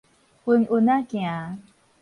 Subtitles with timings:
[0.47, 1.59] 勻勻仔行